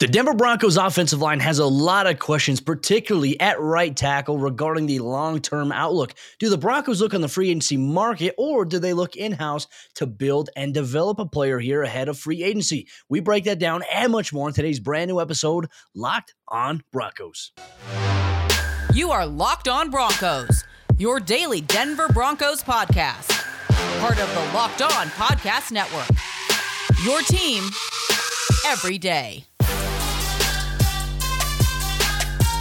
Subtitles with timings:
[0.00, 4.86] The Denver Broncos offensive line has a lot of questions, particularly at right tackle, regarding
[4.86, 6.14] the long term outlook.
[6.38, 9.66] Do the Broncos look on the free agency market or do they look in house
[9.96, 12.86] to build and develop a player here ahead of free agency?
[13.08, 15.66] We break that down and much more in today's brand new episode,
[15.96, 17.50] Locked on Broncos.
[18.94, 20.62] You are Locked on Broncos,
[20.96, 23.30] your daily Denver Broncos podcast,
[23.98, 26.06] part of the Locked on Podcast Network.
[27.04, 27.64] Your team
[28.64, 29.47] every day.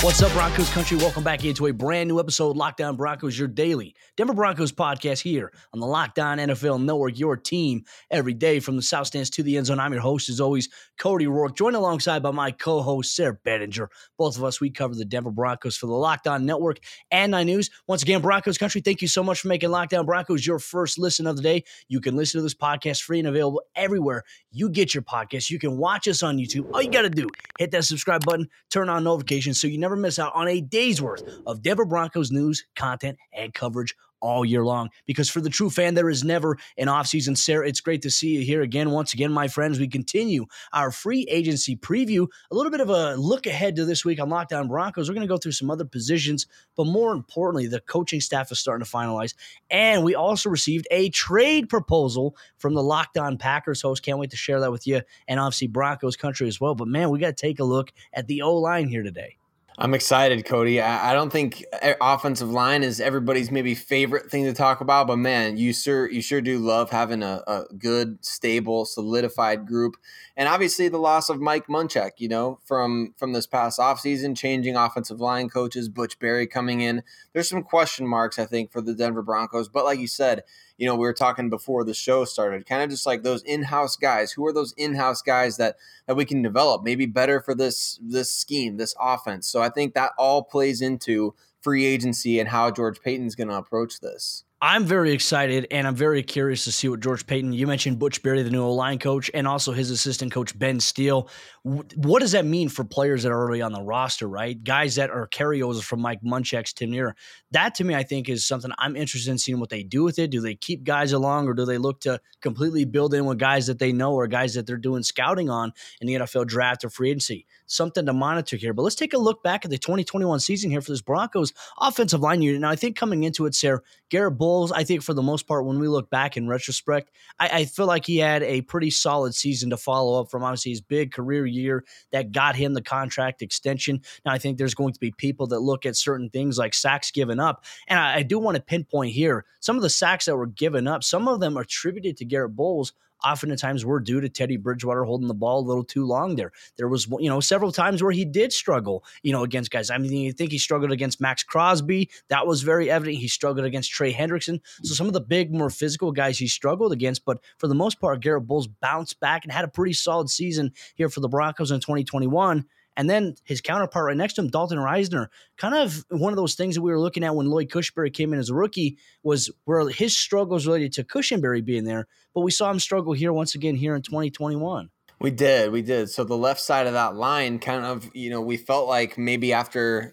[0.02, 0.96] What's up, Broncos country?
[0.96, 5.22] Welcome back into a brand new episode of Locked Broncos, your daily Denver Broncos podcast
[5.22, 9.32] here on the Locked On NFL Network, your team every day from the South Stands
[9.32, 9.80] to the end zone.
[9.80, 13.88] I'm your host, as always, Cody Roark, joined alongside by my co host, Sayre Bedinger.
[14.20, 16.78] Both of us, we cover the Denver Broncos for the Locked On Network
[17.10, 17.72] and Nine News.
[17.88, 21.00] Once again, Broncos country, thank you so much for making Locked On Broncos your first
[21.00, 21.64] listen of the day.
[21.88, 25.50] You can listen to this podcast free and available everywhere you get your podcast.
[25.50, 26.70] You can watch us on YouTube.
[26.74, 29.87] All you got to do, hit that subscribe button, turn on notifications so you never
[29.96, 34.66] miss out on a day's worth of Denver Broncos news, content, and coverage all year
[34.66, 34.90] long.
[35.06, 37.38] Because for the true fan, there is never an offseason.
[37.38, 38.92] Sayre, it's great to see you here again.
[38.92, 42.28] Once again, my friends, we continue our free agency preview.
[42.52, 45.10] A little bit of a look ahead to this week on Locked On Broncos.
[45.10, 48.60] We're going to go through some other positions, but more importantly, the coaching staff is
[48.60, 49.34] starting to finalize.
[49.70, 54.04] And we also received a trade proposal from the Locked On Packers host.
[54.04, 56.76] Can't wait to share that with you and obviously Broncos country as well.
[56.76, 59.38] But man, we got to take a look at the O line here today.
[59.80, 60.82] I'm excited, Cody.
[60.82, 61.64] I, I, don't think
[62.02, 66.20] offensive line is everybody's maybe favorite thing to talk about, but man, you sure you
[66.20, 69.96] sure do love having a, a good, stable, solidified group.
[70.36, 74.76] And obviously the loss of Mike Munchak, you know, from from this past offseason, changing
[74.76, 77.04] offensive line coaches, Butch Barry coming in.
[77.34, 79.70] There's some question marks, I think, for the Denver Broncos.
[79.70, 80.42] But like you said,
[80.78, 83.96] you know, we were talking before the show started, kind of just like those in-house
[83.96, 84.32] guys.
[84.32, 88.32] Who are those in-house guys that that we can develop, maybe better for this this
[88.32, 89.48] scheme, this offense?
[89.48, 93.56] So I think that all plays into free agency and how George Paton's going to
[93.56, 94.44] approach this.
[94.60, 98.24] I'm very excited and I'm very curious to see what George Paton, you mentioned Butch
[98.24, 101.30] Barry, the new line coach, and also his assistant coach, Ben Steele.
[101.62, 104.62] What does that mean for players that are already on the roster, right?
[104.64, 107.16] Guys that are carryovers from Mike Munchak's tenure.
[107.52, 110.18] That to me, I think, is something I'm interested in seeing what they do with
[110.18, 110.32] it.
[110.32, 113.68] Do they keep guys along or do they look to completely build in with guys
[113.68, 116.90] that they know or guys that they're doing scouting on in the NFL draft or
[116.90, 117.46] free agency?
[117.68, 118.74] Something to monitor here.
[118.74, 122.22] But let's take a look back at the 2021 season here for this Broncos offensive
[122.22, 122.62] line unit.
[122.62, 125.66] Now, I think coming into it, Sayre, Garrett Bolles, I think for the most part,
[125.66, 129.36] when we look back in retrospect, I, I feel like he had a pretty solid
[129.36, 133.42] season to follow up from obviously his big career year that got him the contract
[133.42, 134.02] extension.
[134.26, 137.12] Now, I think there's going to be people that look at certain things like sacks
[137.12, 137.66] given up.
[137.88, 140.88] And I, I do want to pinpoint here some of the sacks that were given
[140.88, 145.04] up, some of them attributed to Garrett Bolles oftentimes we were due to Teddy Bridgewater
[145.04, 146.52] holding the ball a little too long there.
[146.78, 149.90] There was, you know, several times where he did struggle, you know, against guys.
[149.90, 152.10] I mean, you think he struggled against Maxx Crosby.
[152.30, 153.18] That was very evident.
[153.18, 154.62] He struggled against Trey Hendrickson.
[154.84, 157.26] So some of the big, more physical guys he struggled against.
[157.26, 160.72] But for the most part, Garrett Bolles bounced back and had a pretty solid season
[160.96, 162.66] here for the Broncos in 2021.
[162.98, 166.56] And then his counterpart right next to him, Dalton Risner, kind of one of those
[166.56, 169.52] things that we were looking at when Lloyd Cushenberry came in as a rookie was
[169.66, 173.54] where his struggles related to Cushenberry being there, but we saw him struggle here once
[173.54, 174.90] again here in 2021.
[175.20, 176.10] We did, we did.
[176.10, 179.54] So the left side of that line, kind of, you know, we felt like maybe
[179.54, 180.12] after,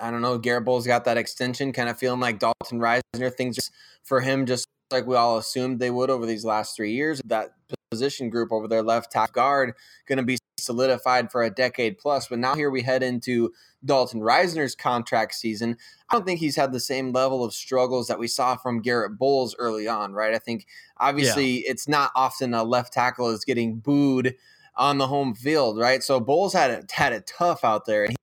[0.00, 3.70] I don't know, Garrett Bolles got that extension, kind of feeling like Dalton Risner things
[4.04, 7.20] for him just like we all assumed they would over these last three years.
[7.24, 7.52] That
[7.92, 9.74] position group over their left tackle guard
[10.06, 12.28] going to be solidified for a decade plus.
[12.28, 13.52] But now here we head into
[13.84, 15.76] Dalton Risner's contract season.
[16.08, 19.18] I don't think he's had the same level of struggles that we saw from Garrett
[19.18, 20.34] Bolles early on, right?
[20.34, 20.66] I think
[20.96, 21.70] obviously yeah.
[21.70, 24.36] it's not often a left tackle is getting booed
[24.74, 26.02] on the home field, right?
[26.02, 28.16] So Bolles had it had it tough out there, and he,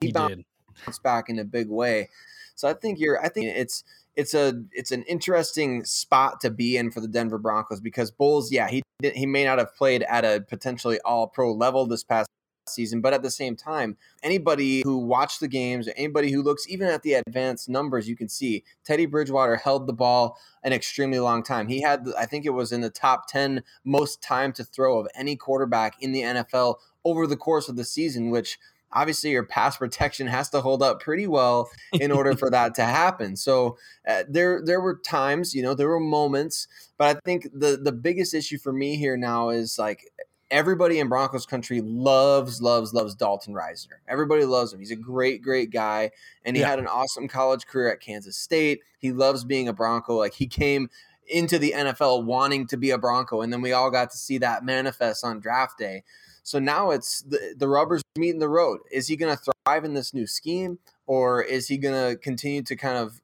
[0.00, 2.10] he, he bounced back in a big way.
[2.54, 3.18] So I think you're.
[3.24, 3.84] I think it's
[4.16, 8.52] it's a it's an interesting spot to be in for the Denver Broncos because Bolles,
[8.52, 12.04] yeah, he did, he may not have played at a potentially all pro level this
[12.04, 12.28] past
[12.68, 16.88] season, but at the same time, anybody who watched the games, anybody who looks even
[16.88, 21.42] at the advanced numbers, you can see Teddy Bridgewater held the ball an extremely long
[21.42, 21.68] time.
[21.68, 25.08] He had, I think it was in the top 10 most time to throw of
[25.14, 28.58] any quarterback in the NFL over the course of the season, which
[28.94, 32.84] obviously your pass protection has to hold up pretty well in order for that to
[32.84, 33.36] happen.
[33.36, 33.76] So
[34.08, 37.92] uh, there there were times, you know, there were moments, but I think the the
[37.92, 40.10] biggest issue for me here now is like
[40.50, 43.98] everybody in Broncos country loves, loves, loves Dalton Risner.
[44.06, 44.78] Everybody loves him.
[44.78, 46.12] He's a great, great guy.
[46.44, 46.68] And he yeah.
[46.68, 48.80] had an awesome college career at Kansas State.
[48.98, 50.16] He loves being a Bronco.
[50.16, 50.90] Like he came
[51.26, 53.40] into the NFL wanting to be a Bronco.
[53.40, 56.04] And then we all got to see that manifest on draft day.
[56.44, 58.80] So now it's the, the rubber's meeting the road.
[58.92, 60.78] Is he going to thrive in this new scheme?
[61.06, 63.20] Or is he going to continue to kind of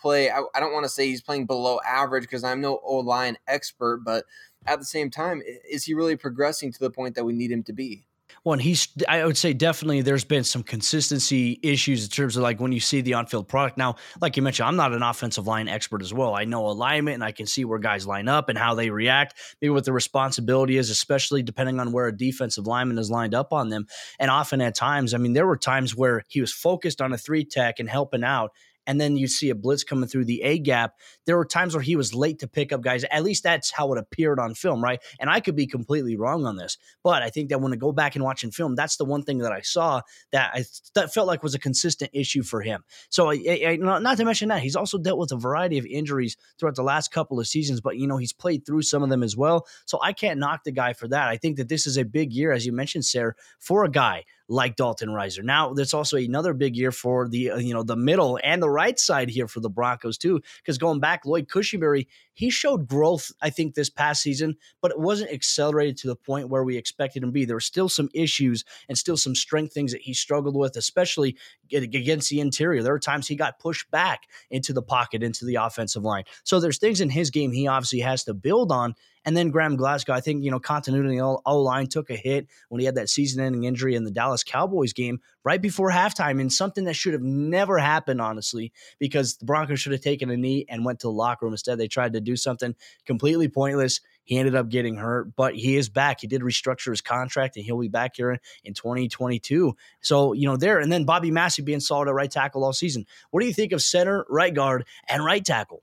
[0.00, 0.30] play?
[0.30, 3.38] I, I don't want to say he's playing below average because I'm no O line
[3.46, 4.24] expert, but
[4.66, 7.62] at the same time, is he really progressing to the point that we need him
[7.64, 8.04] to be?
[8.44, 12.60] And he's, I would say definitely there's been some consistency issues in terms of like
[12.60, 13.76] when you see the on field product.
[13.76, 16.34] Now, like you mentioned, I'm not an offensive line expert as well.
[16.34, 19.34] I know alignment and I can see where guys line up and how they react,
[19.60, 23.52] maybe what the responsibility is, especially depending on where a defensive lineman is lined up
[23.52, 23.86] on them.
[24.18, 27.18] And often at times, I mean, there were times where he was focused on a
[27.18, 28.52] three tech and helping out
[28.88, 30.94] and then you see a blitz coming through the A gap.
[31.26, 33.04] There were times where he was late to pick up guys.
[33.04, 35.00] At least that's how it appeared on film, right?
[35.20, 37.92] And I could be completely wrong on this, but I think that when I go
[37.92, 40.00] back and watch in film, that's the one thing that I saw
[40.32, 40.64] that I
[40.94, 42.82] that felt like was a consistent issue for him.
[43.10, 46.36] So, I, I, not to mention that he's also dealt with a variety of injuries
[46.58, 49.22] throughout the last couple of seasons, but you know he's played through some of them
[49.22, 49.66] as well.
[49.84, 51.28] So I can't knock the guy for that.
[51.28, 54.24] I think that this is a big year, as you mentioned, Sayre, for a guy
[54.48, 55.44] like Dalton Risner.
[55.44, 58.70] Now, that's also another big year for the uh, you know the middle and the
[58.70, 62.06] right side here for the Broncos too, because going back, Lloyd Cushenberry
[62.38, 66.48] he showed growth, I think, this past season, but it wasn't accelerated to the point
[66.48, 67.44] where we expected him to be.
[67.44, 71.36] There were still some issues and still some strength things that he struggled with, especially
[71.72, 72.82] against the interior.
[72.82, 76.24] There were times he got pushed back into the pocket, into the offensive line.
[76.44, 78.94] So there's things in his game he obviously has to build on.
[79.24, 82.16] And then Graham Glasgow, I think, you know, continuity in the O line took a
[82.16, 85.90] hit when he had that season ending injury in the Dallas Cowboys game right before
[85.90, 90.30] halftime and something that should have never happened, honestly, because the Broncos should have taken
[90.30, 91.52] a knee and went to the locker room.
[91.52, 92.74] Instead, they tried to do something
[93.04, 94.00] completely pointless.
[94.28, 96.20] He ended up getting hurt, but he is back.
[96.20, 99.74] He did restructure his contract and he'll be back here in 2022.
[100.02, 100.80] So, you know, there.
[100.80, 103.06] And then Bobby Massie being solid at right tackle all season.
[103.30, 105.82] What do you think of center, right guard, and right tackle?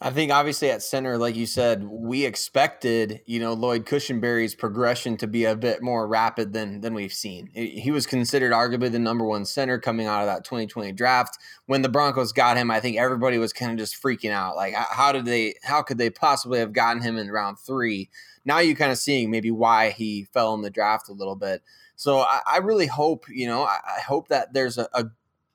[0.00, 5.16] I think obviously at center, like you said, we expected, you know, Lloyd Cushenberry's progression
[5.18, 7.48] to be a bit more rapid than than we've seen.
[7.52, 11.38] He was considered arguably the number one center coming out of that 2020 draft.
[11.66, 14.56] When the Broncos got him, I think everybody was kind of just freaking out.
[14.56, 18.10] Like, how did they how could they possibly have gotten him in round three?
[18.44, 21.62] Now you're kind of seeing maybe why he fell in the draft a little bit.
[21.96, 25.06] So I, I really hope, you know, I, I hope that there's a, a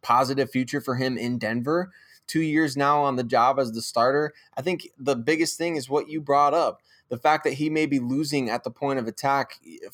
[0.01, 1.91] positive future for him in Denver
[2.27, 4.33] two years now on the job as the starter.
[4.57, 6.81] I think the biggest thing is what you brought up
[7.13, 9.87] the fact that he may be losing at the point of attack eh,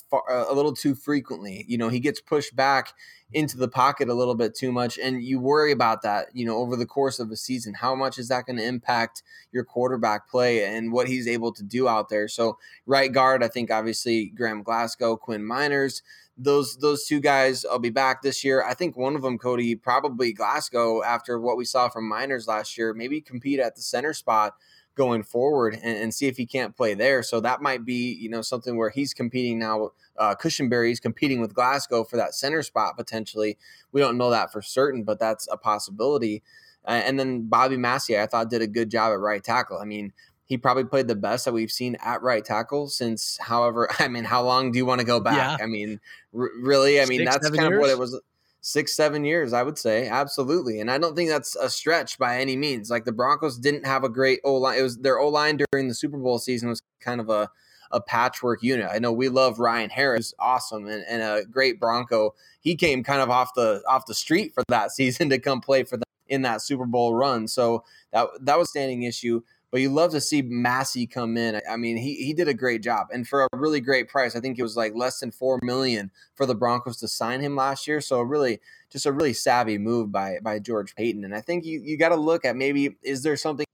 [0.49, 1.65] a little too frequently.
[1.67, 2.93] You know, he gets pushed back
[3.33, 6.27] into the pocket a little bit too much, and you worry about that.
[6.33, 9.23] You know, over the course of a season, how much is that going to impact
[9.51, 12.29] your quarterback play and what he's able to do out there?
[12.29, 16.01] So, right guard, I think obviously Graham Glasgow, Quinn Meinerz
[16.39, 18.63] those those two guys will be back this year.
[18.63, 22.77] I think one of them, Cody, probably Glasgow, after what we saw from Meinerz last
[22.77, 24.56] year, maybe compete at the center spot
[24.95, 27.24] going forward and, and, see if he can't play there.
[27.24, 29.91] So that might be, you know, something where he's competing now.
[30.18, 33.57] Uh, Cushenberry's competing with Glasgow for that center spot potentially.
[33.94, 36.44] We don't know that for certain, but that's a possibility.
[36.85, 39.77] And then Bobby Massie, I thought did a good job at right tackle.
[39.77, 40.12] I mean,
[40.49, 44.23] he probably played the best that we've seen at right tackle since however i mean
[44.25, 45.63] how long do you want to go back yeah.
[45.63, 45.99] i mean
[46.37, 47.73] r- really i mean Six, that's kind years?
[47.73, 48.19] of what it was
[48.61, 52.39] six seven years i would say absolutely and i don't think that's a stretch by
[52.39, 55.29] any means like the broncos didn't have a great o line it was their o
[55.29, 57.49] line during the super bowl season was kind of a
[57.91, 58.87] a patchwork unit.
[58.91, 62.35] I know we love Ryan Harris, awesome and, and a great Bronco.
[62.61, 65.83] He came kind of off the off the street for that season to come play
[65.83, 67.47] for them in that Super Bowl run.
[67.47, 69.41] So that that was standing issue
[69.71, 71.61] but you love to see Massie come in.
[71.69, 74.35] I mean, he he did a great job, and for a really great price.
[74.35, 77.56] I think it was like less than four million for the Broncos to sign him
[77.56, 78.02] last year.
[78.02, 78.59] So really,
[78.90, 81.23] just a really savvy move by by George Paton.
[81.23, 83.66] And I think you you got to look at maybe is there something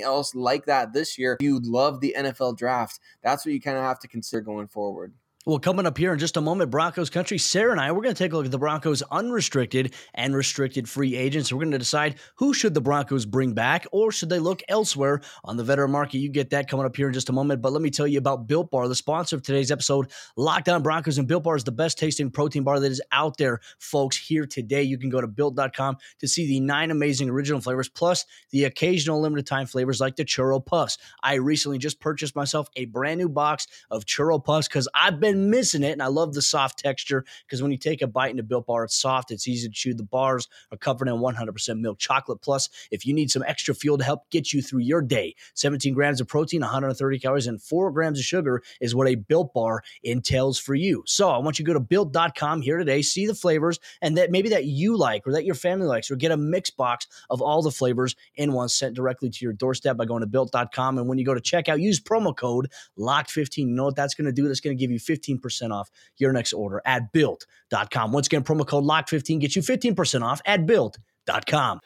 [0.00, 1.36] else like that this year?
[1.40, 3.00] You love the NFL draft.
[3.22, 5.12] That's what you kind of have to consider going forward.
[5.44, 8.14] Well, coming up here in just a moment, Broncos country, Sayre and I, we're going
[8.14, 11.52] to take a look at the Broncos unrestricted and restricted free agents.
[11.52, 15.20] We're going to decide who should the Broncos bring back or should they look elsewhere
[15.42, 16.18] on the veteran market.
[16.18, 17.60] You get that coming up here in just a moment.
[17.60, 20.12] But let me tell you about Built Bar, the sponsor of today's episode.
[20.36, 23.36] Locked On Broncos and Built Bar is the best tasting protein bar that is out
[23.36, 24.16] there, folks.
[24.16, 28.26] Here today, you can go to built.com to see the nine amazing original flavors plus
[28.52, 30.98] the occasional limited time flavors like the churro puffs.
[31.20, 35.31] I recently just purchased myself a brand new box of churro puffs because I've been
[35.32, 35.92] been missing it.
[35.92, 38.84] And I love the soft texture because when you take a bite into Built Bar,
[38.84, 39.94] it's soft, it's easy to chew.
[39.94, 42.42] The bars are covered in 100% milk chocolate.
[42.42, 45.94] Plus, if you need some extra fuel to help get you through your day, 17
[45.94, 49.82] grams of protein, 130 calories, and 4 grams of sugar is what a Built Bar
[50.02, 51.02] entails for you.
[51.06, 54.30] So I want you to go to built.com here today, see the flavors, and that
[54.30, 57.40] maybe that you like or that your family likes, or get a mix box of
[57.40, 60.98] all the flavors in one sent directly to your doorstep by going to built.com.
[60.98, 63.58] And when you go to checkout, use promo code LOCKED15.
[63.58, 64.48] You know what that's going to do?
[64.48, 68.12] That's going to give you 15 15% off your next order at built.com.
[68.12, 71.80] Once again, promo code LOCK15 gets you 15% off at built.com.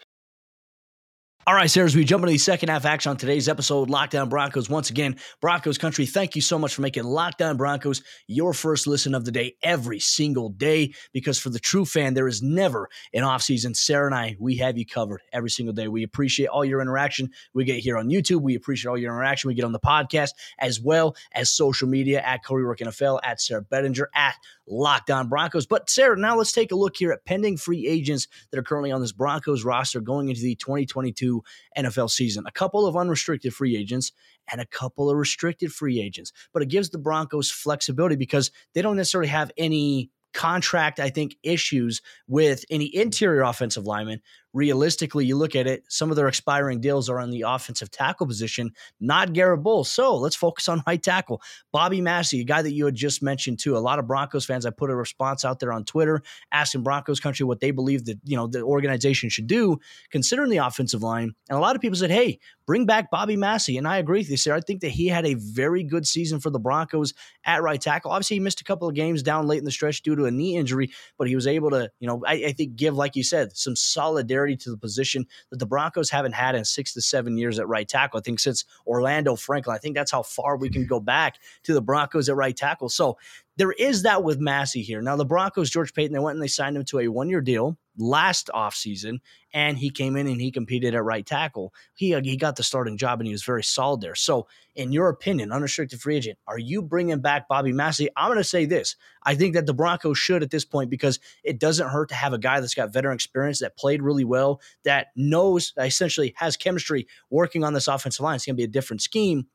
[1.48, 4.16] All right, Sayre, as we jump into the second half action on today's episode, Locked
[4.16, 4.68] On Broncos.
[4.68, 8.88] Once again, Broncos country, thank you so much for making Locked On Broncos your first
[8.88, 10.92] listen of the day every single day.
[11.12, 13.76] Because for the true fan, there is never an offseason.
[13.76, 15.86] Sayre and I, we have you covered every single day.
[15.86, 18.40] We appreciate all your interaction we get here on YouTube.
[18.40, 22.22] We appreciate all your interaction we get on the podcast, as well as social media
[22.22, 24.34] at Cody Roark NFL, at Sayre Bedinger, at
[24.66, 25.66] Locked On Broncos.
[25.66, 28.90] But Sayre, now let's take a look here at pending free agents that are currently
[28.90, 31.35] on this Broncos roster going into the 2022
[31.76, 32.44] NFL season.
[32.46, 34.12] A couple of unrestricted free agents
[34.50, 36.32] and a couple of restricted free agents.
[36.52, 41.36] But it gives the Broncos flexibility because they don't necessarily have any contract, I think,
[41.42, 44.20] issues with any interior offensive linemen
[44.56, 48.26] realistically, you look at it, some of their expiring deals are on the offensive tackle
[48.26, 49.90] position, not Garrett Bolles.
[49.90, 51.42] So let's focus on right tackle.
[51.72, 53.76] Bobby Massie, a guy that you had just mentioned too.
[53.76, 57.20] A lot of Broncos fans, I put a response out there on Twitter asking Broncos
[57.20, 59.78] country what they believe that, you know, the organization should do
[60.10, 61.34] considering the offensive line.
[61.50, 63.76] And a lot of people said, hey, bring back Bobby Massie.
[63.76, 64.54] And I agree with you, sir.
[64.54, 67.12] I think that he had a very good season for the Broncos
[67.44, 68.10] at right tackle.
[68.10, 70.30] Obviously, he missed a couple of games down late in the stretch due to a
[70.30, 73.22] knee injury, but he was able to, you know, I, I think give, like you
[73.22, 77.36] said, some solidarity to the position that the Broncos haven't had in six to seven
[77.36, 78.18] years at right tackle.
[78.18, 81.72] I think since Orlando Franklin, I think that's how far we can go back to
[81.72, 82.88] the Broncos at right tackle.
[82.90, 83.16] So
[83.56, 85.00] there is that with Massie here.
[85.00, 87.40] Now, the Broncos, George Paton, they went and they signed him to a one year
[87.40, 89.18] deal last offseason,
[89.52, 91.72] and he came in and he competed at right tackle.
[91.94, 94.14] He, uh, he got the starting job and he was very solid there.
[94.14, 98.10] So, in your opinion, unrestricted free agent, are you bringing back Bobby Massie?
[98.16, 98.96] I'm going to say this.
[99.22, 102.34] I think that the Broncos should at this point because it doesn't hurt to have
[102.34, 107.06] a guy that's got veteran experience, that played really well, that knows, essentially has chemistry
[107.30, 108.36] working on this offensive line.
[108.36, 109.46] It's going to be a different scheme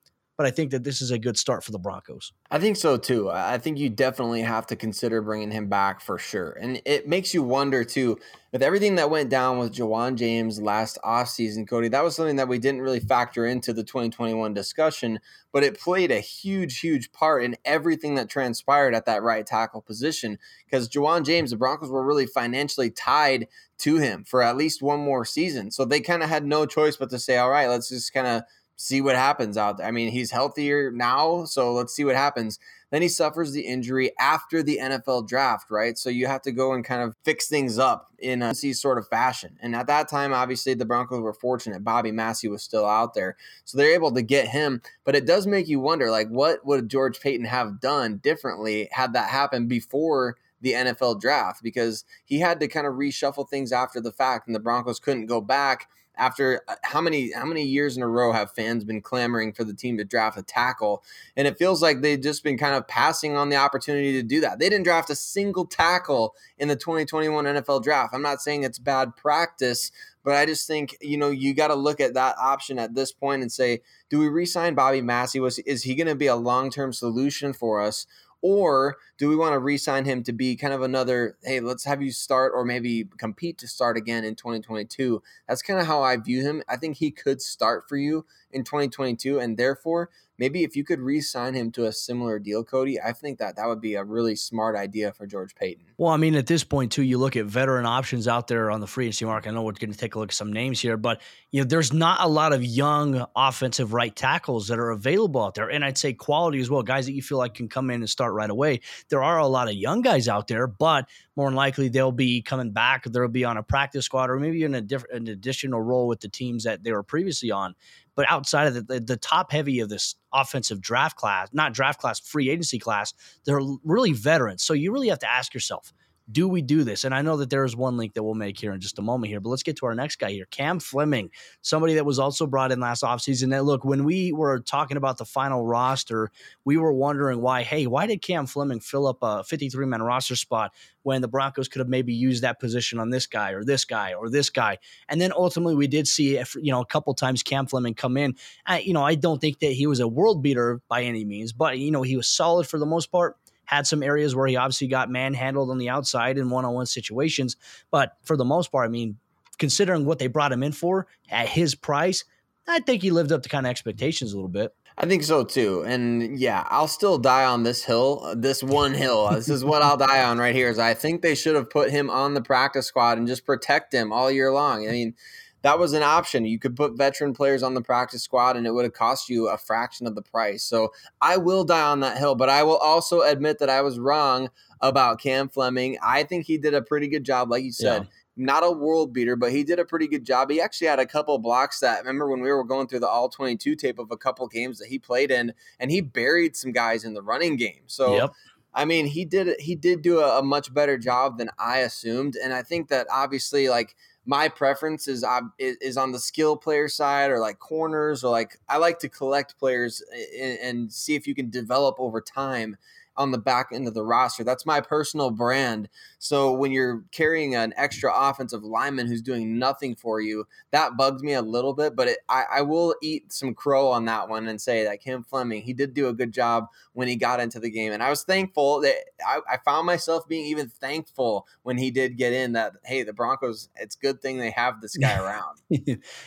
[0.41, 2.33] but I think that this is a good start for the Broncos.
[2.49, 3.29] I think so too.
[3.29, 6.57] I think you definitely have to consider bringing him back for sure.
[6.59, 8.17] And it makes you wonder too,
[8.51, 12.47] with everything that went down with Ja'Wuan James last offseason, Cody, that was something that
[12.47, 15.19] we didn't really factor into the 2021 discussion,
[15.51, 19.81] but it played a huge, huge part in everything that transpired at that right tackle
[19.81, 20.39] position.
[20.65, 25.01] Because Ja'Wuan James, the Broncos were really financially tied to him for at least one
[25.01, 25.69] more season.
[25.69, 28.25] So they kind of had no choice but to say, all right, let's just kind
[28.25, 28.41] of
[28.81, 29.87] see what happens out there.
[29.87, 32.59] I mean, he's healthier now, so let's see what happens.
[32.89, 35.97] Then he suffers the injury after the NFL draft, right?
[35.97, 39.07] So you have to go and kind of fix things up in a sort of
[39.07, 39.57] fashion.
[39.61, 41.83] And at that time, obviously, the Broncos were fortunate.
[41.83, 43.37] Bobby Massie was still out there.
[43.63, 44.81] So they're able to get him.
[45.05, 49.13] But it does make you wonder, like, what would George Paton have done differently had
[49.13, 51.63] that happened before the NFL draft?
[51.63, 55.27] Because he had to kind of reshuffle things after the fact, and the Broncos couldn't
[55.27, 55.87] go back–
[56.17, 59.63] after uh, how many how many years in a row have fans been clamoring for
[59.63, 61.03] the team to draft a tackle?
[61.35, 64.41] And it feels like they've just been kind of passing on the opportunity to do
[64.41, 64.59] that.
[64.59, 68.13] They didn't draft a single tackle in the 2021 NFL draft.
[68.13, 69.91] I'm not saying it's bad practice
[70.23, 73.11] but I just think you know you got to look at that option at this
[73.11, 76.35] point and say do we re-sign Bobby Massie was is he going to be a
[76.35, 78.05] long-term solution for us
[78.41, 81.83] or do we want to re sign him to be kind of another, hey, let's
[81.85, 85.21] have you start or maybe compete to start again in 2022?
[85.47, 86.63] That's kind of how I view him.
[86.67, 89.39] I think he could start for you in 2022.
[89.39, 93.37] And therefore, maybe if you could re-sign him to a similar deal, Cody, I think
[93.37, 95.85] that that would be a really smart idea for George Paton.
[95.97, 98.79] Well, I mean, at this point too, you look at veteran options out there on
[98.79, 99.49] the free agency market.
[99.49, 101.67] I know we're going to take a look at some names here, but you know,
[101.67, 105.85] there's not a lot of young offensive right tackles that are available out there, and
[105.85, 108.33] I'd say quality as well, guys that you feel like can come in and start
[108.33, 108.81] right away.
[109.09, 112.41] There are a lot of young guys out there, but more than likely they'll be
[112.41, 113.03] coming back.
[113.05, 116.19] They'll be on a practice squad or maybe in a different, an additional role with
[116.19, 117.75] the teams that they were previously on.
[118.15, 121.99] But outside of the, the, the, top heavy of this offensive draft class, not draft
[121.99, 123.13] class, free agency class,
[123.45, 124.63] they're really veterans.
[124.63, 125.93] So you really have to ask yourself,
[126.31, 127.03] do we do this?
[127.03, 129.01] And I know that there is one link that we'll make here in just a
[129.01, 131.29] moment here, but let's get to our next guy here, Cam Fleming,
[131.61, 133.49] somebody that was also brought in last offseason.
[133.51, 136.31] That look, when we were talking about the final roster,
[136.65, 140.35] we were wondering why, hey, why did Cam Fleming fill up a 53 man roster
[140.35, 140.73] spot
[141.03, 144.13] when the Broncos could have maybe used that position on this guy or this guy
[144.13, 144.77] or this guy?
[145.09, 148.35] And then ultimately we did see, you know, a couple times Cam Fleming come in.
[148.65, 151.53] I, you know, I don't think that he was a world beater by any means,
[151.53, 154.55] but, you know, he was solid for the most part had some areas where he
[154.55, 157.55] obviously got manhandled on the outside in one on one situations.
[157.89, 159.17] But for the most part, I mean,
[159.59, 162.23] considering what they brought him in for at his price,
[162.67, 164.73] I think he lived up to kind of expectations a little bit.
[164.97, 165.83] I think so too.
[165.85, 169.29] And yeah, I'll still die on this hill, this one hill.
[169.33, 171.91] this is what I'll die on right here is I think they should have put
[171.91, 174.87] him on the practice squad and just protect him all year long.
[174.87, 175.15] I mean,
[175.63, 176.45] that was an option.
[176.45, 179.47] You could put veteran players on the practice squad and it would have cost you
[179.47, 180.63] a fraction of the price.
[180.63, 180.91] So
[181.21, 184.49] I will die on that hill, but I will also admit that I was wrong
[184.81, 185.97] about Cam Fleming.
[186.03, 188.03] I think he did a pretty good job, like you said.
[188.03, 188.07] Yeah.
[188.37, 190.49] Not a world beater, but he did a pretty good job.
[190.49, 193.27] He actually had a couple blocks that remember when we were going through the all
[193.29, 197.03] 22 tape of a couple games that he played in, and he buried some guys
[197.03, 197.81] in the running game.
[197.87, 198.33] So yep.
[198.73, 202.37] I mean, he did he did do a, a, much better job than I assumed,
[202.41, 205.25] and I think that obviously, like my preference is
[205.57, 209.57] is on the skill player side or like corners or like I like to collect
[209.57, 210.03] players
[210.39, 212.77] and, and see if you can develop over time
[213.17, 214.43] on the back end of the roster.
[214.43, 215.89] That's my personal brand.
[216.17, 221.21] So when you're carrying an extra offensive lineman who's doing nothing for you, that bugs
[221.21, 221.95] me a little bit.
[221.95, 225.23] But it, I, I, will eat some crow on that one and say that Cam
[225.23, 227.91] Fleming, he did do a good job when he got into the game.
[227.91, 232.17] And I was thankful that I, I found myself being even thankful when he did
[232.17, 235.57] get in that, hey, the Broncos, it's good thing they have this guy around.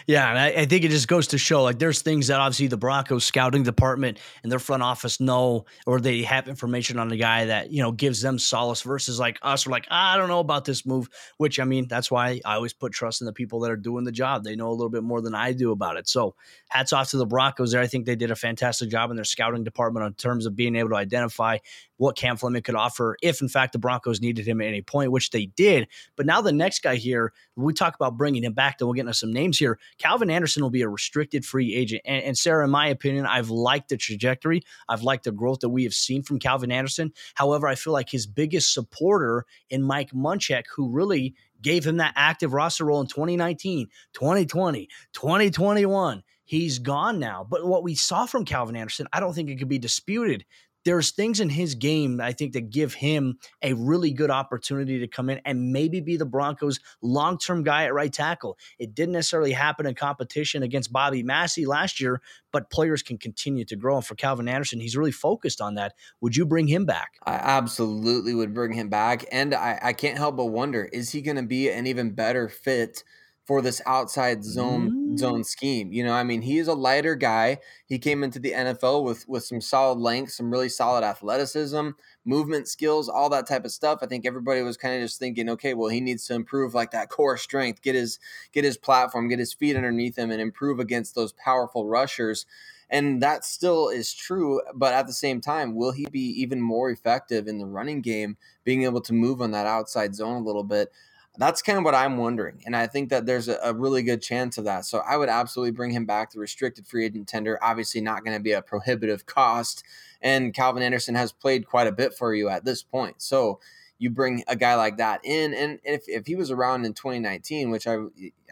[0.07, 0.29] yeah.
[0.29, 2.77] And I, I think it just goes to show like there's things that obviously the
[2.77, 7.47] Broncos scouting department and their front office know or they have information on the guy
[7.47, 9.67] that, you know, gives them solace versus like us.
[9.67, 12.73] We're like, I don't know about this move, which I mean, that's why I always
[12.73, 14.45] put trust in the people that are doing the job.
[14.45, 16.09] They know a little bit more than I do about it.
[16.09, 16.35] So
[16.69, 17.81] hats off to the Broncos there.
[17.81, 20.77] I think they did a fantastic job in their scouting department in terms of being
[20.77, 21.59] able to identify
[21.97, 25.13] what Cam Fleming could offer if, in fact, the Broncos needed him at any point,
[25.13, 25.87] which they did.
[26.17, 29.03] But now the next guy here, we talk about bringing him back, then we'll get
[29.03, 29.79] into some names here.
[29.99, 32.03] Calvin Anderson will be a restricted free agent.
[32.05, 34.63] And, and Sayre, in my opinion, I've liked the trajectory.
[34.89, 37.13] I've liked the growth that we have seen from Calvin Anderson.
[37.35, 42.15] However, I feel like his biggest supporter in Mike Munchak, who really gave him that
[42.17, 46.23] active roster role in 2019, 2020, 2021.
[46.45, 47.47] He's gone now.
[47.49, 50.45] But what we saw from Calvin Anderson, I don't think it could be disputed
[50.85, 55.09] there's things in his game I think that give him a really good opportunity to
[55.09, 58.59] come in and maybe be the Broncos' long term guy at right tackle.
[58.79, 62.21] It didn't necessarily happen in competition against Bobby Massie last year,
[62.53, 63.97] but players can continue to grow.
[63.97, 65.95] And for Calvin Anderson, he's really focused on that.
[66.21, 67.15] Would you bring him back?
[67.25, 69.25] I absolutely would bring him back.
[69.33, 72.49] And I, I can't help but wonder is he going to be an even better
[72.49, 73.05] fit?
[73.45, 75.19] For this outside zone mm.
[75.19, 75.93] zone scheme.
[75.93, 77.59] You know, I mean, he is a lighter guy.
[77.87, 81.91] He came into the NFL with with some solid length, some really solid athleticism,
[82.25, 83.99] movement skills, all that type of stuff.
[84.03, 86.91] I think everybody was kind of just thinking, okay, well, he needs to improve like
[86.93, 88.19] that core strength, get his
[88.53, 92.47] get his platform, get his feet underneath him, and improve against those powerful rushers.
[92.91, 96.91] And that still is true, but at the same time, will he be even more
[96.91, 100.65] effective in the running game, being able to move on that outside zone a little
[100.65, 100.93] bit?
[101.37, 102.63] That's kind of what I'm wondering.
[102.65, 104.85] And I think that there's a, a, really good chance of that.
[104.85, 106.31] So I would absolutely bring him back.
[106.31, 109.83] The restricted free agent tender, obviously not going to be a prohibitive cost.
[110.23, 113.21] And Calvin Anderson has played quite a bit for you at this point.
[113.21, 113.59] So
[113.99, 115.55] you bring a guy like that in.
[115.55, 117.97] And if, if he was around in 2019, which I,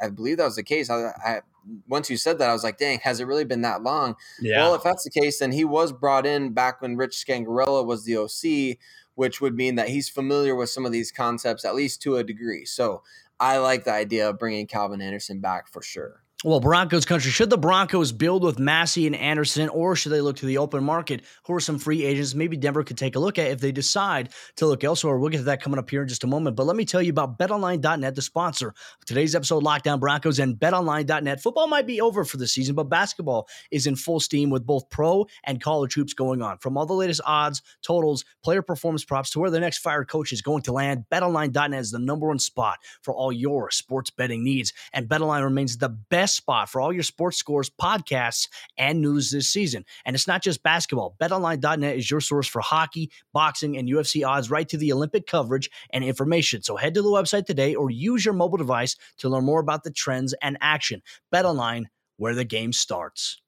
[0.03, 1.41] I believe that was the case, I, I
[1.87, 4.17] once you said that, I was like, dang, has it really been that long?
[4.41, 4.63] Yeah.
[4.63, 8.05] Well, if that's the case, then he was brought in back when Rich Scangarello was
[8.05, 8.79] the OC
[9.15, 12.25] which would mean that he's familiar with some of these concepts at least to a
[12.25, 12.65] degree.
[12.65, 13.03] So
[13.39, 16.23] I like the idea of bringing Calvin Anderson back for sure.
[16.45, 17.31] Well, Broncos country.
[17.31, 20.83] Should the Broncos build with Massie and Anderson, or should they look to the open
[20.83, 21.23] market?
[21.45, 24.31] Who are some free agents maybe Denver could take a look at if they decide
[24.57, 25.19] to look elsewhere?
[25.19, 26.57] We'll get to that coming up here in just a moment.
[26.57, 30.41] But let me tell you about betonline.net, the sponsor of today's episode, Locked On Broncos
[30.41, 31.41] and betonline.net.
[31.41, 34.91] Football might be over for the season, but basketball is in full steam with both
[34.91, 36.59] pro and college hoops going on.
[36.59, 40.33] From all the latest odds, totals, player performance props to where the next fired coach
[40.33, 44.43] is going to land, betonline.net is the number one spot for all your sports betting
[44.43, 44.73] needs.
[44.93, 49.31] And betonline remains the best best spot for all your sports scores, podcasts, and news
[49.31, 49.85] this season.
[50.05, 51.15] And it's not just basketball.
[51.21, 55.71] BetOnline.net is your source for hockey, boxing, and UFC odds right to the Olympic coverage
[55.91, 56.63] and information.
[56.63, 59.85] So head to the website today or use your mobile device to learn more about
[59.85, 61.03] the trends and action.
[61.33, 61.85] BetOnline,
[62.17, 63.42] where the game starts.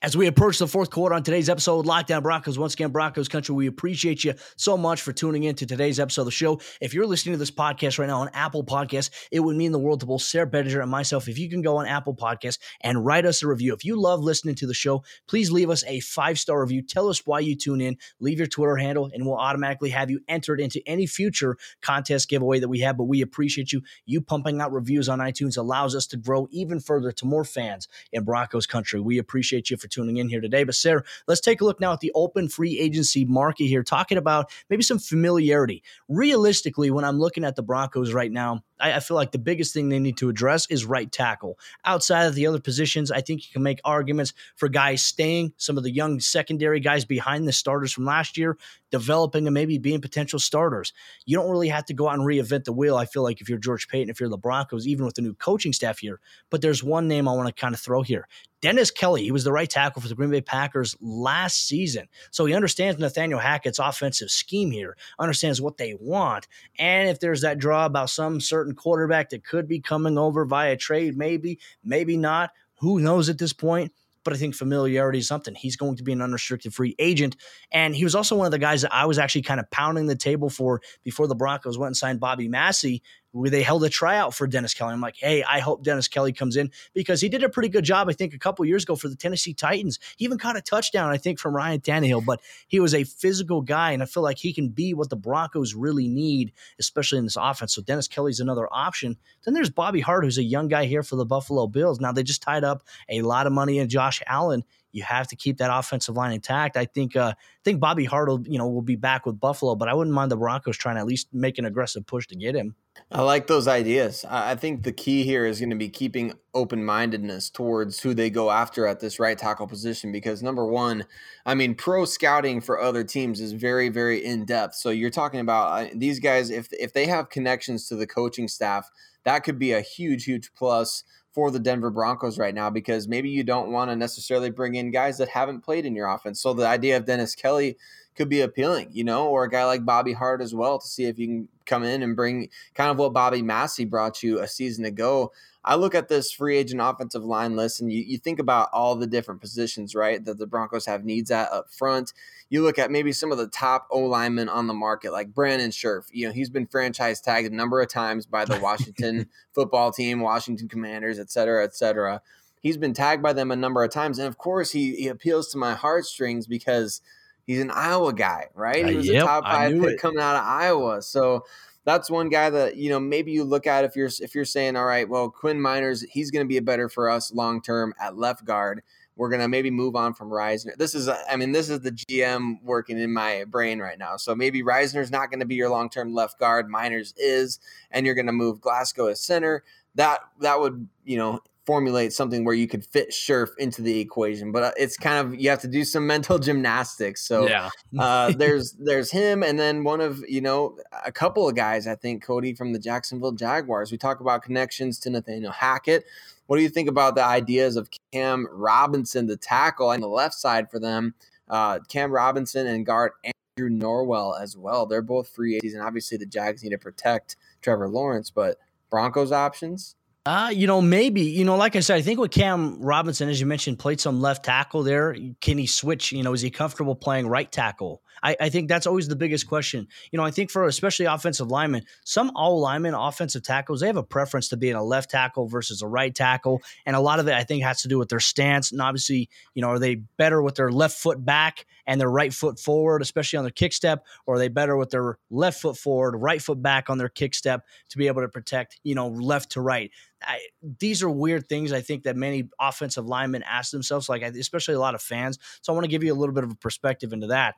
[0.00, 3.26] As we approach the fourth quarter on today's episode Locked On Broncos, once again, Broncos
[3.26, 6.60] Country, we appreciate you so much for tuning in to today's episode of the show.
[6.80, 9.78] If you're listening to this podcast right now on Apple Podcasts, it would mean the
[9.80, 13.04] world to both Sayre Bedinger and myself if you can go on Apple Podcasts and
[13.04, 13.74] write us a review.
[13.74, 16.80] If you love listening to the show, please leave us a five star review.
[16.82, 20.20] Tell us why you tune in, leave your Twitter handle, and we'll automatically have you
[20.28, 22.96] entered into any future contest giveaway that we have.
[22.96, 23.82] But we appreciate you.
[24.06, 27.88] You pumping out reviews on iTunes allows us to grow even further to more fans
[28.12, 29.00] in Broncos Country.
[29.00, 30.64] We appreciate you for tuning in here today.
[30.64, 34.18] But Sayre, let's take a look now at the open free agency market here, talking
[34.18, 35.82] about maybe some familiarity.
[36.08, 39.74] Realistically, when I'm looking at the Broncos right now, I, I, feel like the biggest
[39.74, 41.58] thing they need to address is right tackle.
[41.84, 45.76] Outside of the other positions, I think you can make arguments for guys staying, some
[45.76, 48.56] of the young secondary guys behind the starters from last year,
[48.90, 50.92] developing and maybe being potential starters.
[51.26, 52.96] You don't really have to go out and reinvent the wheel.
[52.96, 55.34] I feel like if you're George Paton, if you're the Broncos, even with the new
[55.34, 56.20] coaching staff here.
[56.50, 58.26] But there's one name I want to kind of throw here.
[58.60, 62.08] Dennis Kelly, he was the right tackle for the Green Bay Packers last season.
[62.32, 66.48] So he understands Nathaniel Hackett's offensive scheme here, understands what they want.
[66.76, 70.76] And if there's that draw about some certain quarterback that could be coming over via
[70.76, 72.50] trade, maybe, maybe not.
[72.80, 73.92] Who knows at this point?
[74.28, 75.54] but I think familiarity is something.
[75.54, 77.34] He's going to be an unrestricted free agent.
[77.72, 80.06] And he was also one of the guys that I was actually kind of pounding
[80.06, 83.00] the table for before the Broncos went and signed Bobby where
[83.34, 84.92] they held a tryout for Dennis Kelly.
[84.92, 87.84] I'm like, hey, I hope Dennis Kelly comes in because he did a pretty good
[87.84, 89.98] job, I think, a couple years ago for the Tennessee Titans.
[90.16, 93.60] He even caught a touchdown, I think, from Ryan Tannehill, but he was a physical
[93.60, 97.24] guy, and I feel like he can be what the Broncos really need, especially in
[97.24, 97.74] this offense.
[97.74, 99.16] So Dennis Kelly's another option.
[99.44, 102.00] Then there's Bobby Hart, who's a young guy here for the Buffalo Bills.
[102.00, 105.36] Now they just tied up a lot of money in Josh Allen you have to
[105.36, 106.76] keep that offensive line intact.
[106.76, 109.74] I think uh, I think Bobby Hart will, you know will be back with Buffalo,
[109.74, 112.36] but I wouldn't mind the Broncos trying to at least make an aggressive push to
[112.36, 112.74] get him.
[113.10, 114.24] I like those ideas.
[114.28, 118.28] I think the key here is going to be keeping open mindedness towards who they
[118.28, 121.04] go after at this right tackle position because number one,
[121.46, 124.74] I mean, pro scouting for other teams is very very in depth.
[124.74, 128.48] So you're talking about uh, these guys if if they have connections to the coaching
[128.48, 128.90] staff,
[129.24, 133.30] that could be a huge huge plus for the Denver Broncos right now because maybe
[133.30, 136.40] you don't want to necessarily bring in guys that haven't played in your offense.
[136.42, 137.76] So the idea of Dennis Kelly
[138.16, 141.04] could be appealing, you know, or a guy like Bobby Hart as well to see
[141.04, 144.48] if you can come in and bring kind of what Bobby Massie brought you a
[144.48, 145.30] season ago
[145.68, 148.94] I look at this free agent offensive line list and you, you think about all
[148.94, 152.14] the different positions, right, that the Broncos have needs at up front.
[152.48, 155.70] You look at maybe some of the top O linemen on the market, like Brandon
[155.70, 156.06] Scherff.
[156.10, 160.20] You know, he's been franchise tagged a number of times by the Washington football team,
[160.20, 162.22] Washington Commanders, et cetera, et cetera.
[162.62, 164.18] He's been tagged by them a number of times.
[164.18, 167.02] And of course, he, he appeals to my heartstrings because
[167.48, 168.86] he's an Iowa guy, right?
[168.86, 170.00] He was uh, yep, a top five pick it.
[170.00, 171.02] coming out of Iowa.
[171.02, 171.44] So
[171.84, 174.76] that's one guy that you know maybe you look at if you're if you're saying
[174.76, 177.94] all right well Quinn Meinerz, he's going to be a better for us long term
[177.98, 178.82] at left guard
[179.16, 181.92] we're going to maybe move on from Risner this is I mean this is the
[181.92, 185.70] GM working in my brain right now so maybe Risner's not going to be your
[185.70, 187.58] long term left guard Meinerz is
[187.90, 192.46] and you're going to move Glasgow as center that that would you know formulate something
[192.46, 194.52] where you could fit Scherff into the equation.
[194.52, 197.20] But uh, it's kind of you have to do some mental gymnastics.
[197.20, 197.68] So yeah.
[197.98, 201.86] uh, there's there's him, and then one of you know a couple of guys.
[201.86, 203.92] I think Cody from the Jacksonville Jaguars.
[203.92, 206.06] We talk about connections to Nathaniel Hackett.
[206.46, 210.34] What do you think about the ideas of Cam Robinson, the tackle on the left
[210.34, 211.14] side for them?
[211.50, 214.86] Uh, Cam Robinson and guard Andrew Norwell as well.
[214.86, 218.56] They're both free agents, and obviously the Jags need to protect Trevor Lawrence, but
[218.88, 222.80] Broncos options uh, you know, maybe, you know, like I said, I think with Cam
[222.80, 225.16] Robinson, as you mentioned, played some left tackle there.
[225.40, 226.12] Can he switch?
[226.12, 228.02] You know, is he comfortable playing right tackle?
[228.22, 229.88] I, I think that's always the biggest question.
[230.10, 233.96] You know, I think for especially offensive linemen, some all linemen, offensive tackles, they have
[233.96, 236.60] a preference to being a left tackle versus a right tackle.
[236.86, 238.72] And a lot of it, I think, has to do with their stance.
[238.72, 242.32] And obviously, you know, are they better with their left foot back and their right
[242.32, 245.76] foot forward, especially on their kick step, or are they better with their left foot
[245.76, 249.08] forward, right foot back on their kick step to be able to protect, you know,
[249.08, 249.90] left to right?
[250.22, 250.40] I,
[250.80, 254.80] these are weird things I think that many offensive linemen ask themselves, like especially a
[254.80, 255.38] lot of fans.
[255.62, 257.54] So I want to give you a little bit of a perspective into that.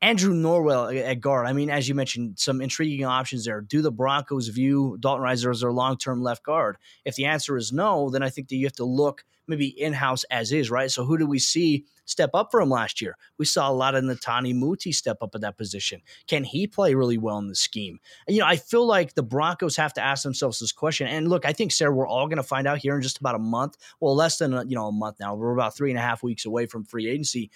[0.00, 1.46] Andrew Norwell at guard.
[1.46, 3.60] I mean, as you mentioned, some intriguing options there.
[3.60, 6.76] Do the Broncos view Dalton Risner as their long-term left guard?
[7.04, 10.24] If the answer is no, then I think that you have to look maybe in-house
[10.24, 10.90] as is, right?
[10.90, 13.16] So who do we see step up for him last year?
[13.38, 16.02] We saw a lot of Netane Muti step up at that position.
[16.26, 17.98] Can he play really well in the scheme?
[18.26, 21.06] And, you know, I feel like the Broncos have to ask themselves this question.
[21.06, 23.34] And look, I think Sayre, we're all going to find out here in just about
[23.34, 23.76] a month.
[24.00, 25.34] Well, less than a, you know a month now.
[25.34, 27.50] We're about three and a half weeks away from free agency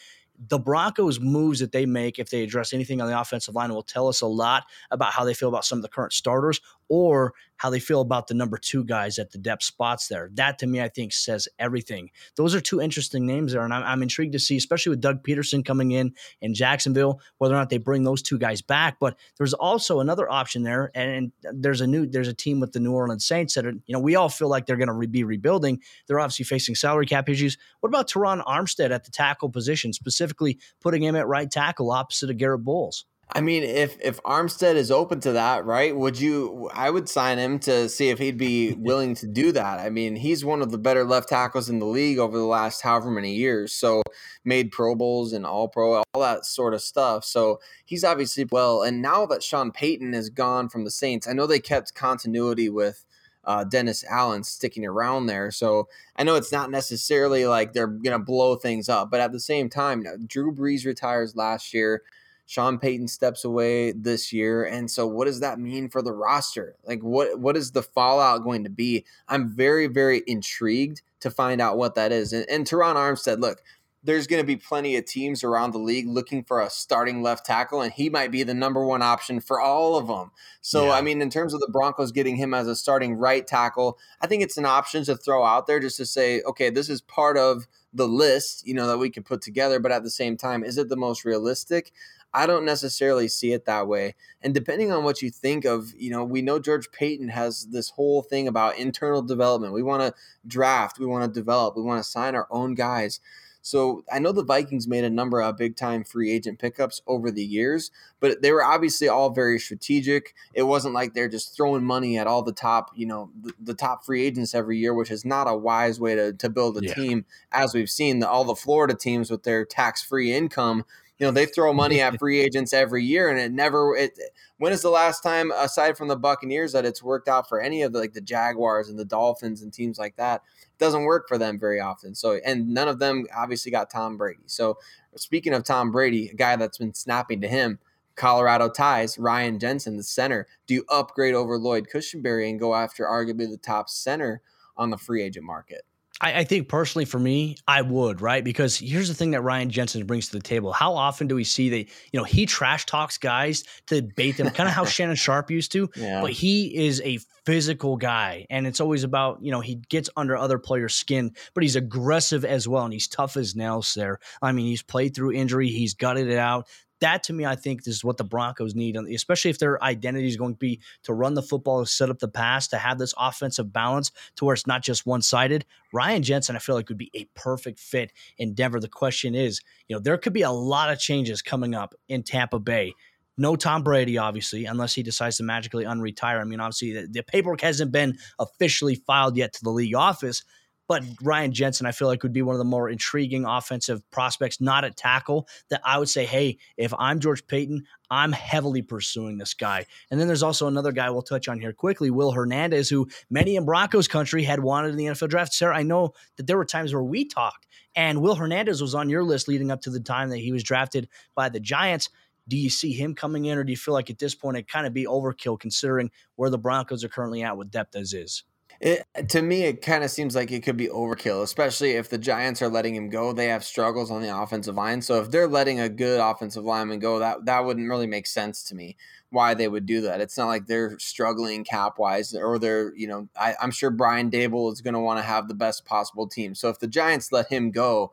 [0.49, 3.83] the Broncos' moves that they make, if they address anything on the offensive line, will
[3.83, 6.61] tell us a lot about how they feel about some of the current starters
[6.93, 10.29] or how they feel about the number two guys at the depth spots there.
[10.35, 12.11] That to me, I think, says everything.
[12.37, 15.23] Those are two interesting names there, and I'm, I'm, intrigued to see, especially with Doug
[15.23, 18.99] Pederson coming in in Jacksonville, whether or not they bring those two guys back.
[19.01, 22.73] But there's also another option there, and, and there's a new there's a team with
[22.73, 24.93] the New Orleans Saints that are, you know we all feel like they're going to
[24.93, 25.81] re- be rebuilding.
[26.09, 27.57] They're obviously facing salary cap issues.
[27.81, 32.29] What about Terron Armstead at the tackle position, specifically putting him at right tackle opposite
[32.29, 33.07] of Garrett Bolles?
[33.35, 35.97] I mean, if if Armstead is open to that, right?
[35.97, 36.69] Would you?
[36.75, 39.81] I would sign him to see if he'd be willing to do that.
[39.81, 42.83] I mean, he's one of the better left tackles in the league over the last
[42.83, 43.75] however many years.
[43.75, 44.03] So
[44.45, 47.25] made Pro Bowls and All Pro, all that sort of stuff.
[47.25, 48.83] So he's obviously well.
[48.83, 52.69] And now that Sean Payton is gone from the Saints, I know they kept continuity
[52.69, 53.05] with.
[53.45, 55.51] Uh, Dennis Allen sticking around there.
[55.51, 59.33] So I know it's not necessarily like they're going to blow things up, but at
[59.33, 62.05] the same time, Drew Brees retires last year.
[62.47, 64.65] Sean Payton steps away this year.
[64.65, 66.77] And so what does that mean for the roster?
[66.85, 69.05] Like what what is the fallout going to be?
[69.29, 72.33] I'm very, very intrigued to find out what that is.
[72.33, 73.63] And, and Terron Armstead, look,
[74.05, 77.47] there's going to be plenty of teams around the league looking for a starting left
[77.47, 80.33] tackle, and he might be the number one option for all of them.
[80.61, 80.95] So, yeah.
[80.95, 84.27] I mean, in terms of the Broncos getting him as a starting right tackle, I
[84.27, 87.39] think it's an option to throw out there just to say, okay, this is part
[87.39, 89.79] of the list, you know, that we can put together.
[89.79, 91.93] But at the same time, is it the most realistic?
[92.35, 94.15] I don't necessarily see it that way.
[94.41, 97.91] And depending on what you think of, you know, we know George Paton has this
[97.91, 99.75] whole thing about internal development.
[99.75, 100.15] We want to
[100.47, 103.21] draft, we want to develop, we want to sign our own guys.
[103.65, 107.31] So I know the Vikings made a number of big time free agent pickups over
[107.31, 110.35] the years, but they were obviously all very strategic.
[110.53, 113.75] It wasn't like they're just throwing money at all the top, you know, the, the
[113.75, 116.85] top free agents every year, which is not a wise way to, to build a
[116.85, 116.95] yeah.
[116.95, 117.25] team.
[117.53, 120.85] As we've seen, the, all the Florida teams with their tax free income
[121.23, 124.19] you know they throw money at free agents every year and it never it
[124.59, 127.83] when is the last time aside from the buccaneers that it's worked out for any
[127.83, 131.29] of the like the jaguars and the dolphins and teams like that it doesn't work
[131.29, 134.77] for them very often so and none of them obviously got tom brady so
[135.15, 137.79] speaking of tom brady a guy that's been snapping to him
[138.15, 140.47] Colorado ties Ryan Jensen, the center.
[140.67, 144.43] Do you upgrade over Lloyd Cushenberry and go after arguably the top center
[144.77, 145.87] on the free agent market?
[146.23, 148.43] I, I, think personally for me, I would, right?
[148.43, 150.73] Because here's the thing that Ryan Jensen brings to the table.
[150.73, 154.49] How often do we see that, you know, he trash talks guys to bait them,
[154.51, 156.21] kind of how Shannon Sharpe used to, yeah.
[156.23, 158.47] but he is a physical guy.
[158.49, 162.45] And it's always about, you know, he gets under other players' skin, but he's aggressive
[162.45, 162.85] as well.
[162.85, 164.21] And he's tough as nails there.
[164.41, 166.69] I mean, he's played through injury, he's gutted it out
[167.03, 170.37] that to me, I think is what the Broncos need, especially if their identity is
[170.37, 173.15] going to be to run the football, to set up the pass, to have this
[173.19, 175.65] offensive balance to where it's not just one sided.
[175.93, 178.81] Ryan Jensen, I feel like would be a perfect fit in Denver.
[178.81, 182.23] The question is, you know, there could be a lot of changes coming up in
[182.23, 182.95] Tampa Bay.
[183.39, 186.41] No Tom Brady, obviously, unless he decides to magically unretire.
[186.41, 190.45] I mean, obviously, the, the paperwork hasn't been officially filed yet to the league office.
[190.93, 194.61] But Ryan Jensen, I feel like would be one of the more intriguing offensive prospects,
[194.61, 199.39] not at tackle, that I would say, hey, if I'm George Paton, I'm heavily pursuing
[199.39, 199.87] this guy.
[200.11, 203.57] And then there's also another guy we'll touch on here quickly, Will Hernandez, who many
[203.57, 205.55] in Broncos country had wanted in the NFL draft.
[205.55, 209.09] Sayre, I know that there were times where we talked, and Will Hernandez was on
[209.09, 212.11] your list leading up to the time that he was drafted by the Giants.
[212.47, 214.69] Do you see him coming in, or do you feel like at this point it
[214.69, 218.45] kind of be overkill considering where the Broncos are currently at with depth as is?
[218.83, 222.19] It, to me, it kind of seems like it could be overkill, especially if the
[222.19, 223.33] Giants are letting him go.
[223.33, 226.99] They have struggles on the offensive line, so if they're letting a good offensive lineman
[226.99, 228.97] go, that that wouldn't really make sense to me.
[229.31, 230.21] Why they would do that?
[230.21, 233.29] It's not like they're struggling cap wise, or they're you know.
[233.37, 236.57] I, I'm sure Brian Daboll is going to want to have the best possible team.
[236.57, 238.11] So if the Giants let him go,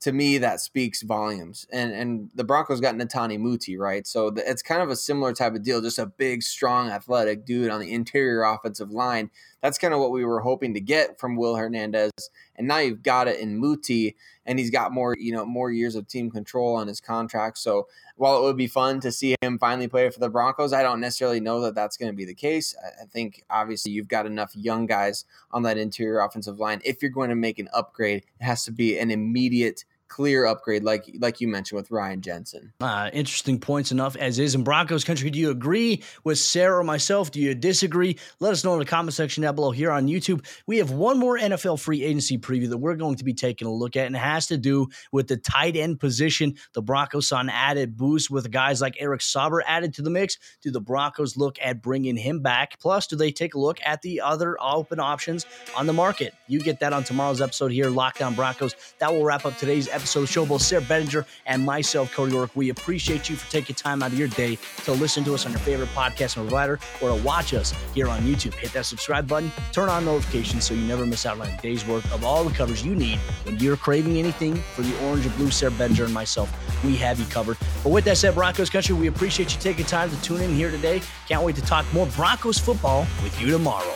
[0.00, 1.66] to me that speaks volumes.
[1.72, 4.06] And and the Broncos got Netane Muti, right?
[4.06, 7.44] So the, it's kind of a similar type of deal, just a big, strong, athletic
[7.44, 9.30] dude on the interior offensive line.
[9.62, 12.12] That's kind of what we were hoping to get from Will Hernandez.
[12.56, 15.94] And now you've got it in Muti, and he's got more, you know, more years
[15.94, 17.58] of team control on his contract.
[17.58, 20.82] So while it would be fun to see him finally play for the Broncos, I
[20.82, 22.74] don't necessarily know that that's going to be the case.
[23.02, 26.80] I think obviously you've got enough young guys on that interior offensive line.
[26.84, 30.82] If you're going to make an upgrade, it has to be an immediate clear upgrade,
[30.82, 32.72] like like you mentioned with Ryan Jensen.
[32.80, 35.30] Uh, interesting points enough as is in Broncos country.
[35.30, 37.30] Do you agree with Sayre or myself?
[37.30, 38.18] Do you disagree?
[38.40, 40.46] Let us know in the comment section down below here on YouTube.
[40.66, 43.72] We have one more NFL free agency preview that we're going to be taking a
[43.72, 46.54] look at, and it has to do with the tight end position.
[46.72, 50.38] The Broncos an added boost with guys like Eric Saubert added to the mix.
[50.62, 52.78] Do the Broncos look at bringing him back?
[52.80, 55.44] Plus, do they take a look at the other open options
[55.76, 56.34] on the market?
[56.46, 58.74] You get that on tomorrow's episode here, Locked On Broncos.
[58.98, 60.44] That will wrap up today's episode of the show.
[60.46, 64.18] Both Sayre Bedinger and myself, Cody Roark, we appreciate you for taking time out of
[64.18, 67.72] your day to listen to us on your favorite podcast provider or to watch us
[67.94, 68.54] here on YouTube.
[68.54, 71.86] Hit that subscribe button, turn on notifications so you never miss out on a day's
[71.86, 75.34] worth of all the covers you need when you're craving anything for the orange and
[75.36, 75.50] blue.
[75.50, 76.52] Sayre Bedinger and myself,
[76.84, 77.56] we have you covered.
[77.82, 80.70] But with that said, Broncos country, we appreciate you taking time to tune in here
[80.70, 81.00] today.
[81.28, 83.94] Can't wait to talk more Broncos football with you tomorrow.